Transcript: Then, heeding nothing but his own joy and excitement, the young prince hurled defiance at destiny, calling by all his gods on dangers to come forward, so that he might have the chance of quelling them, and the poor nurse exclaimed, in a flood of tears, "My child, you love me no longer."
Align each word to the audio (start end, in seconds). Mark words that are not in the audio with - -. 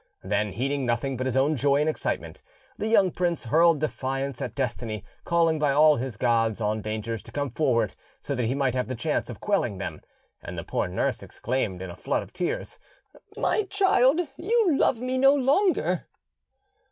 Then, 0.23 0.53
heeding 0.53 0.83
nothing 0.83 1.15
but 1.15 1.27
his 1.27 1.37
own 1.37 1.55
joy 1.55 1.79
and 1.79 1.87
excitement, 1.87 2.41
the 2.75 2.87
young 2.87 3.11
prince 3.11 3.43
hurled 3.43 3.79
defiance 3.79 4.41
at 4.41 4.55
destiny, 4.55 5.03
calling 5.25 5.59
by 5.59 5.73
all 5.73 5.97
his 5.97 6.17
gods 6.17 6.59
on 6.59 6.81
dangers 6.81 7.21
to 7.21 7.31
come 7.31 7.51
forward, 7.51 7.93
so 8.19 8.33
that 8.33 8.45
he 8.47 8.55
might 8.55 8.73
have 8.73 8.87
the 8.87 8.95
chance 8.95 9.29
of 9.29 9.39
quelling 9.39 9.77
them, 9.77 10.01
and 10.41 10.57
the 10.57 10.63
poor 10.63 10.87
nurse 10.87 11.21
exclaimed, 11.21 11.83
in 11.83 11.91
a 11.91 11.95
flood 11.95 12.23
of 12.23 12.33
tears, 12.33 12.79
"My 13.37 13.61
child, 13.61 14.21
you 14.37 14.75
love 14.75 14.99
me 14.99 15.19
no 15.19 15.35
longer." 15.35 16.07